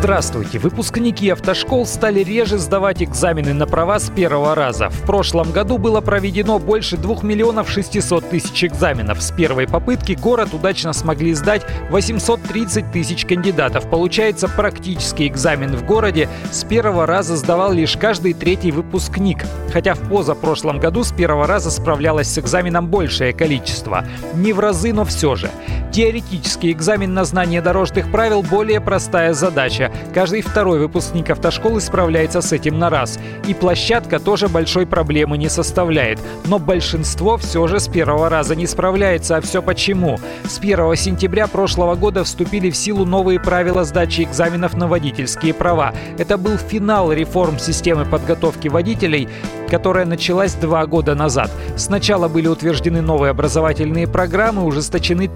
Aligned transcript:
Здравствуйте! 0.00 0.58
Выпускники 0.58 1.28
автошкол 1.28 1.84
стали 1.84 2.20
реже 2.20 2.56
сдавать 2.56 3.02
экзамены 3.02 3.52
на 3.52 3.66
права 3.66 3.98
с 3.98 4.08
первого 4.08 4.54
раза. 4.54 4.88
В 4.88 5.02
прошлом 5.02 5.52
году 5.52 5.76
было 5.76 6.00
проведено 6.00 6.58
больше 6.58 6.96
2 6.96 7.18
миллионов 7.20 7.68
600 7.68 8.30
тысяч 8.30 8.64
экзаменов. 8.64 9.22
С 9.22 9.30
первой 9.30 9.68
попытки 9.68 10.12
город 10.12 10.54
удачно 10.54 10.94
смогли 10.94 11.34
сдать 11.34 11.66
830 11.90 12.90
тысяч 12.90 13.26
кандидатов. 13.26 13.90
Получается, 13.90 14.48
практический 14.48 15.28
экзамен 15.28 15.76
в 15.76 15.84
городе 15.84 16.30
с 16.50 16.64
первого 16.64 17.04
раза 17.04 17.36
сдавал 17.36 17.70
лишь 17.70 17.98
каждый 17.98 18.32
третий 18.32 18.70
выпускник. 18.70 19.44
Хотя 19.70 19.92
в 19.92 20.08
позапрошлом 20.08 20.80
году 20.80 21.04
с 21.04 21.12
первого 21.12 21.46
раза 21.46 21.70
справлялось 21.70 22.32
с 22.32 22.38
экзаменом 22.38 22.86
большее 22.86 23.34
количество. 23.34 24.06
Не 24.32 24.54
в 24.54 24.60
разы, 24.60 24.94
но 24.94 25.04
все 25.04 25.34
же. 25.34 25.50
Теоретический 25.92 26.70
экзамен 26.70 27.14
на 27.14 27.24
знание 27.24 27.60
дорожных 27.60 28.12
правил 28.12 28.42
более 28.42 28.80
простая 28.80 29.32
задача. 29.32 29.90
Каждый 30.14 30.40
второй 30.40 30.78
выпускник 30.78 31.30
автошколы 31.30 31.80
справляется 31.80 32.42
с 32.42 32.52
этим 32.52 32.78
на 32.78 32.90
раз. 32.90 33.18
И 33.48 33.54
площадка 33.54 34.20
тоже 34.20 34.46
большой 34.46 34.86
проблемы 34.86 35.36
не 35.36 35.48
составляет. 35.48 36.20
Но 36.44 36.60
большинство 36.60 37.36
все 37.38 37.66
же 37.66 37.80
с 37.80 37.88
первого 37.88 38.28
раза 38.28 38.54
не 38.54 38.68
справляется. 38.68 39.36
А 39.36 39.40
все 39.40 39.62
почему? 39.62 40.20
С 40.44 40.60
1 40.60 40.94
сентября 40.94 41.48
прошлого 41.48 41.96
года 41.96 42.22
вступили 42.22 42.70
в 42.70 42.76
силу 42.76 43.04
новые 43.04 43.40
правила 43.40 43.82
сдачи 43.82 44.22
экзаменов 44.22 44.74
на 44.74 44.86
водительские 44.86 45.54
права. 45.54 45.92
Это 46.18 46.38
был 46.38 46.56
финал 46.56 47.12
реформ 47.12 47.58
системы 47.58 48.04
подготовки 48.04 48.68
водителей, 48.68 49.28
которая 49.68 50.04
началась 50.04 50.54
два 50.54 50.86
года 50.86 51.16
назад. 51.16 51.50
Сначала 51.76 52.28
были 52.28 52.46
утверждены 52.46 53.02
новые 53.02 53.30
образовательные 53.30 54.06
программы, 54.06 54.64
ужесточены 54.64 55.26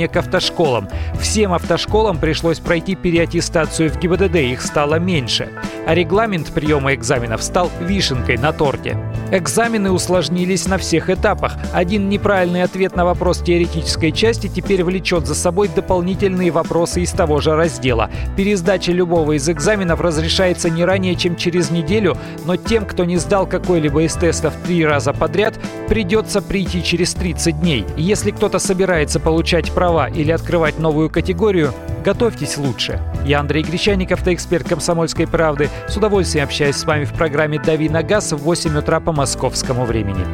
требования 0.00 0.08
к 0.08 0.16
автошколам. 0.16 0.88
Всем 1.20 1.52
автошколам 1.52 2.18
пришлось 2.18 2.58
пройти 2.58 2.94
переаттестацию 2.94 3.90
в 3.90 3.98
ГИБДД, 3.98 4.36
их 4.36 4.62
стало 4.62 4.98
меньше. 4.98 5.48
А 5.86 5.94
регламент 5.94 6.52
приема 6.52 6.94
экзаменов 6.94 7.42
стал 7.42 7.70
вишенкой 7.80 8.38
на 8.38 8.52
торте. 8.52 8.96
Экзамены 9.32 9.92
усложнились 9.92 10.66
на 10.66 10.76
всех 10.76 11.08
этапах. 11.08 11.54
Один 11.72 12.08
неправильный 12.08 12.64
ответ 12.64 12.96
на 12.96 13.04
вопрос 13.04 13.38
теоретической 13.38 14.10
части 14.10 14.48
теперь 14.48 14.82
влечет 14.82 15.24
за 15.24 15.36
собой 15.36 15.70
дополнительные 15.72 16.50
вопросы 16.50 17.02
из 17.02 17.12
того 17.12 17.40
же 17.40 17.54
раздела. 17.54 18.10
Пересдача 18.36 18.90
любого 18.90 19.36
из 19.36 19.48
экзаменов 19.48 20.00
разрешается 20.00 20.68
не 20.68 20.84
ранее, 20.84 21.14
чем 21.14 21.36
через 21.36 21.70
неделю, 21.70 22.16
но 22.44 22.56
тем, 22.56 22.84
кто 22.84 23.04
не 23.04 23.18
сдал 23.18 23.46
какой-либо 23.46 24.02
из 24.02 24.14
тестов 24.14 24.52
три 24.66 24.84
раза 24.84 25.12
подряд, 25.12 25.54
придется 25.88 26.42
прийти 26.42 26.82
через 26.82 27.14
30 27.14 27.60
дней. 27.60 27.86
Если 27.96 28.32
кто-то 28.32 28.58
собирается 28.58 29.20
получать 29.20 29.70
права 29.70 30.08
или 30.08 30.32
открывать 30.32 30.80
новую 30.80 31.08
категорию, 31.08 31.72
готовьтесь 32.00 32.56
лучше. 32.56 33.00
Я 33.24 33.40
Андрей 33.40 33.62
Гречаник, 33.62 34.12
автоэксперт 34.12 34.68
«Комсомольской 34.68 35.26
правды». 35.26 35.68
С 35.88 35.96
удовольствием 35.96 36.44
общаюсь 36.44 36.76
с 36.76 36.84
вами 36.84 37.04
в 37.04 37.12
программе 37.12 37.58
«Дави 37.58 37.88
на 37.88 38.02
газ» 38.02 38.32
в 38.32 38.38
8 38.38 38.78
утра 38.78 39.00
по 39.00 39.12
московскому 39.12 39.84
времени. 39.84 40.24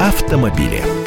Автомобили. 0.00 1.01